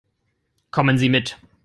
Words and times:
Kommen 0.71 0.97
Sie 0.97 1.09
mit. 1.09 1.37